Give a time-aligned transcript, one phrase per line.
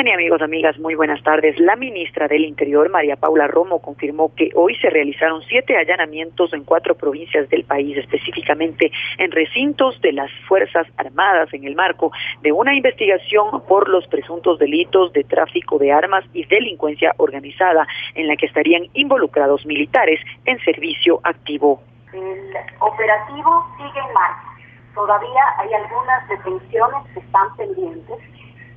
[0.00, 1.60] Licenia, amigos, amigas, muy buenas tardes.
[1.60, 6.64] La ministra del Interior, María Paula Romo, confirmó que hoy se realizaron siete allanamientos en
[6.64, 12.50] cuatro provincias del país, específicamente en recintos de las Fuerzas Armadas, en el marco de
[12.50, 18.36] una investigación por los presuntos delitos de tráfico de armas y delincuencia organizada, en la
[18.36, 21.82] que estarían involucrados militares en servicio activo.
[22.14, 24.48] El operativo sigue en marcha.
[24.94, 28.18] Todavía hay algunas detenciones que están pendientes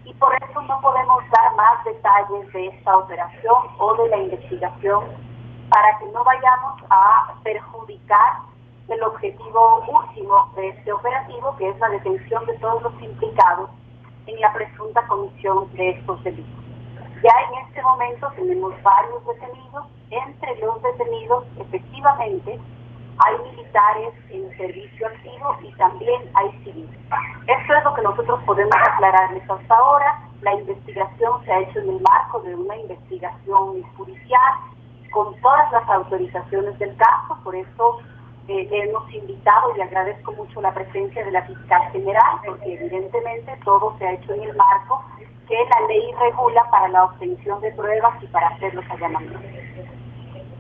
[0.06, 5.06] y por eso no podemos dar más detalles de esta operación o de la investigación
[5.70, 8.40] para que no vayamos a perjudicar
[8.90, 13.70] el objetivo último de este operativo, que es la detención de todos los implicados
[14.28, 16.64] en la presunta comisión de estos delitos.
[17.24, 22.60] Ya en este momento tenemos varios detenidos, entre los detenidos efectivamente
[23.18, 27.00] hay militares en servicio activo y también hay civiles.
[27.48, 30.20] Esto es lo que nosotros podemos aclararles hasta ahora.
[30.42, 34.54] La investigación se ha hecho en el marco de una investigación judicial
[35.12, 38.00] con todas las autorizaciones del caso, por eso
[38.48, 43.96] eh, hemos invitado y agradezco mucho la presencia de la fiscal general, porque evidentemente todo
[44.00, 45.02] se ha hecho en el marco
[45.48, 49.42] que la ley regula para la obtención de pruebas y para hacer los allanamientos.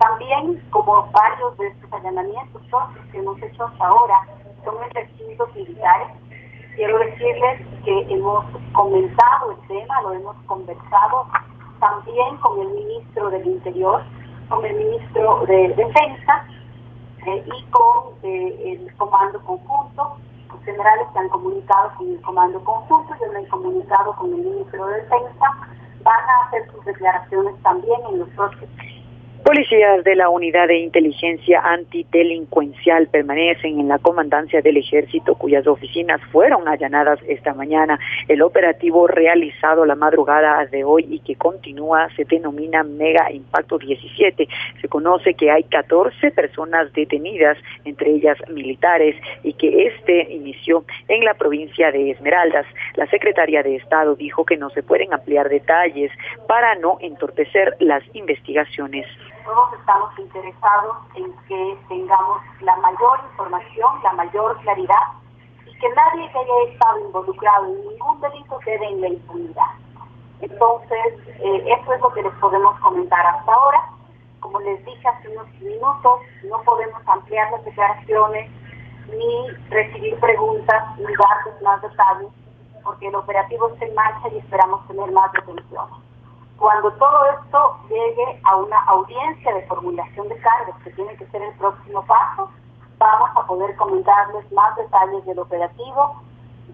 [0.04, 4.20] También, como varios de estos allanamientos son los que hemos hecho hasta ahora,
[4.66, 6.08] son recintos militares.
[6.76, 11.26] Quiero decirles que hemos comenzado el tema, lo hemos conversado
[11.80, 14.04] también con el ministro del Interior,
[14.50, 16.48] con el ministro de Defensa
[17.26, 20.17] eh, y con eh, el Comando Conjunto.
[20.52, 24.42] Los generales se han comunicado con el Comando Conjunto, yo me he comunicado con el
[24.42, 25.45] ministro de Defensa.
[26.04, 28.70] Van a hacer sus declaraciones también en los próximos
[29.54, 36.20] Policías de la Unidad de Inteligencia Antidelincuencial permanecen en la comandancia del ejército cuyas oficinas
[36.32, 38.00] fueron allanadas esta mañana.
[38.28, 44.48] El operativo realizado la madrugada de hoy y que continúa se denomina Mega Impacto 17.
[44.82, 51.23] Se conoce que hay 14 personas detenidas, entre ellas militares, y que este inició en
[51.23, 52.66] la provincia de Esmeraldas.
[52.95, 56.11] La secretaria de Estado dijo que no se pueden ampliar detalles
[56.48, 59.06] para no entorpecer las investigaciones
[59.43, 65.08] todos estamos interesados en que tengamos la mayor información, la mayor claridad
[65.65, 69.71] y que nadie que haya estado involucrado en ningún delito quede en la impunidad.
[70.42, 73.89] Entonces, eh, eso es lo que les podemos comentar hasta ahora.
[74.39, 78.52] Como les dije hace unos minutos, no podemos ampliar las declaraciones
[79.08, 82.30] ni recibir preguntas ni darles más detalles
[82.83, 86.13] porque el operativo está en marcha y esperamos tener más detenciones.
[86.58, 91.41] Cuando todo esto llegue a una audiencia de formulación de cargos, que tiene que ser
[91.41, 92.49] el próximo paso,
[92.97, 96.21] vamos a poder comentarles más detalles del operativo,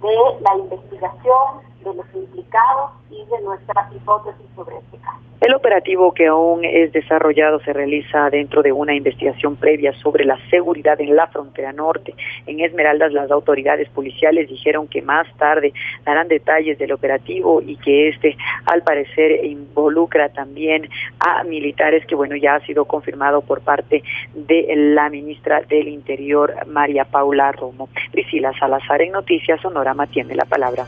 [0.01, 5.19] de la investigación, de los implicados y de nuestras hipótesis sobre este caso.
[5.41, 10.37] El operativo que aún es desarrollado se realiza dentro de una investigación previa sobre la
[10.49, 12.13] seguridad en la frontera norte.
[12.45, 15.71] En Esmeraldas las autoridades policiales dijeron que más tarde
[16.03, 18.35] darán detalles del operativo y que este
[18.65, 20.89] al parecer involucra también
[21.21, 24.03] a militares que bueno ya ha sido confirmado por parte
[24.33, 27.87] de la ministra del Interior María Paula Romo.
[28.11, 30.85] Priscila Salazar en Noticias Sonorama tiene la palabra.